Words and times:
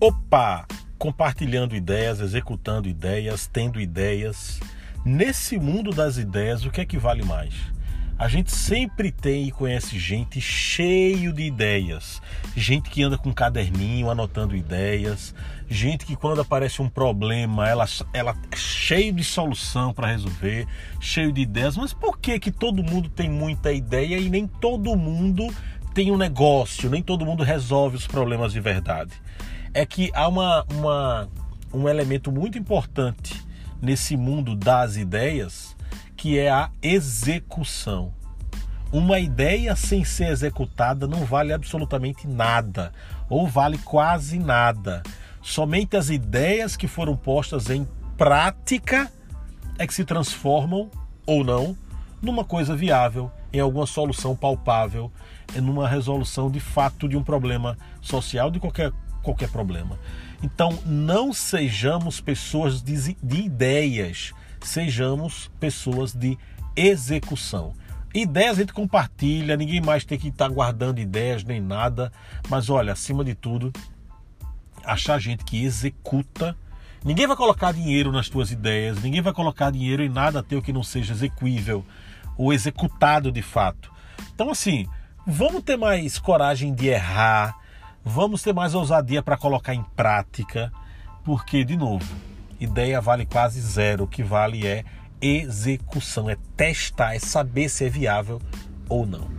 Opa! 0.00 0.64
Compartilhando 0.96 1.74
ideias, 1.74 2.20
executando 2.20 2.88
ideias, 2.88 3.48
tendo 3.48 3.80
ideias. 3.80 4.60
Nesse 5.04 5.58
mundo 5.58 5.90
das 5.90 6.18
ideias, 6.18 6.64
o 6.64 6.70
que 6.70 6.80
é 6.80 6.86
que 6.86 6.96
vale 6.96 7.24
mais? 7.24 7.52
A 8.16 8.28
gente 8.28 8.52
sempre 8.52 9.10
tem 9.10 9.48
e 9.48 9.50
conhece 9.50 9.98
gente 9.98 10.40
cheio 10.40 11.32
de 11.32 11.42
ideias. 11.42 12.22
Gente 12.56 12.90
que 12.90 13.02
anda 13.02 13.18
com 13.18 13.30
um 13.30 13.32
caderninho 13.32 14.08
anotando 14.08 14.54
ideias. 14.54 15.34
Gente 15.68 16.06
que 16.06 16.14
quando 16.14 16.40
aparece 16.40 16.80
um 16.80 16.88
problema, 16.88 17.68
ela, 17.68 17.86
ela 18.12 18.36
é 18.52 18.56
cheio 18.56 19.12
de 19.12 19.24
solução 19.24 19.92
para 19.92 20.06
resolver, 20.06 20.64
cheio 21.00 21.32
de 21.32 21.40
ideias. 21.40 21.76
Mas 21.76 21.92
por 21.92 22.20
que 22.20 22.38
que 22.38 22.52
todo 22.52 22.84
mundo 22.84 23.08
tem 23.08 23.28
muita 23.28 23.72
ideia 23.72 24.16
e 24.16 24.30
nem 24.30 24.46
todo 24.46 24.94
mundo 24.96 25.48
tem 25.98 26.12
um 26.12 26.16
negócio, 26.16 26.88
nem 26.88 27.02
todo 27.02 27.26
mundo 27.26 27.42
resolve 27.42 27.96
os 27.96 28.06
problemas 28.06 28.52
de 28.52 28.60
verdade? 28.60 29.10
é 29.74 29.84
que 29.84 30.10
há 30.14 30.28
uma, 30.28 30.64
uma, 30.72 31.28
um 31.72 31.88
elemento 31.88 32.30
muito 32.30 32.56
importante 32.56 33.44
nesse 33.82 34.16
mundo 34.16 34.54
das 34.54 34.96
ideias, 34.96 35.76
que 36.16 36.38
é 36.38 36.50
a 36.50 36.70
execução. 36.80 38.12
Uma 38.92 39.18
ideia 39.18 39.76
sem 39.76 40.04
ser 40.04 40.28
executada 40.28 41.06
não 41.06 41.24
vale 41.24 41.52
absolutamente 41.52 42.26
nada, 42.26 42.92
ou 43.28 43.46
vale 43.46 43.78
quase 43.78 44.38
nada. 44.38 45.02
Somente 45.42 45.96
as 45.96 46.10
ideias 46.10 46.76
que 46.76 46.88
foram 46.88 47.16
postas 47.16 47.70
em 47.70 47.86
prática 48.16 49.10
é 49.78 49.86
que 49.86 49.94
se 49.94 50.04
transformam 50.04 50.90
ou 51.26 51.44
não 51.44 51.76
numa 52.22 52.44
coisa 52.44 52.74
viável, 52.74 53.30
em 53.52 53.60
alguma 53.60 53.86
solução 53.86 54.36
palpável, 54.36 55.10
numa 55.56 55.88
resolução 55.88 56.50
de 56.50 56.60
fato 56.60 57.08
de 57.08 57.16
um 57.16 57.22
problema 57.22 57.76
social 58.00 58.50
de 58.50 58.60
qualquer 58.60 58.92
qualquer 59.22 59.48
problema. 59.50 59.98
Então, 60.42 60.78
não 60.86 61.32
sejamos 61.32 62.20
pessoas 62.20 62.82
de, 62.82 63.14
de 63.22 63.36
ideias, 63.36 64.32
sejamos 64.62 65.50
pessoas 65.58 66.12
de 66.14 66.38
execução. 66.76 67.74
Ideias 68.14 68.56
a 68.56 68.60
gente 68.60 68.72
compartilha, 68.72 69.56
ninguém 69.56 69.80
mais 69.80 70.04
tem 70.04 70.18
que 70.18 70.28
estar 70.28 70.48
guardando 70.48 70.98
ideias 70.98 71.44
nem 71.44 71.60
nada, 71.60 72.10
mas 72.48 72.70
olha, 72.70 72.92
acima 72.92 73.24
de 73.24 73.34
tudo, 73.34 73.72
achar 74.84 75.18
gente 75.18 75.44
que 75.44 75.62
executa. 75.62 76.56
Ninguém 77.04 77.26
vai 77.26 77.36
colocar 77.36 77.72
dinheiro 77.72 78.10
nas 78.10 78.28
tuas 78.28 78.50
ideias, 78.50 79.02
ninguém 79.02 79.20
vai 79.20 79.32
colocar 79.32 79.70
dinheiro 79.70 80.02
em 80.02 80.08
nada 80.08 80.42
teu 80.42 80.62
que 80.62 80.72
não 80.72 80.82
seja 80.82 81.12
execuível 81.12 81.84
ou 82.38 82.52
executado 82.52 83.30
de 83.30 83.42
fato. 83.42 83.92
Então, 84.34 84.50
assim, 84.50 84.86
vamos 85.26 85.62
ter 85.62 85.76
mais 85.76 86.18
coragem 86.18 86.72
de 86.72 86.86
errar, 86.86 87.58
Vamos 88.10 88.42
ter 88.42 88.54
mais 88.54 88.74
ousadia 88.74 89.22
para 89.22 89.36
colocar 89.36 89.74
em 89.74 89.82
prática, 89.94 90.72
porque, 91.22 91.62
de 91.62 91.76
novo, 91.76 92.10
ideia 92.58 93.02
vale 93.02 93.26
quase 93.26 93.60
zero. 93.60 94.04
O 94.04 94.08
que 94.08 94.22
vale 94.22 94.66
é 94.66 94.82
execução, 95.20 96.30
é 96.30 96.36
testar, 96.56 97.14
é 97.14 97.18
saber 97.18 97.68
se 97.68 97.84
é 97.84 97.90
viável 97.90 98.40
ou 98.88 99.04
não. 99.04 99.37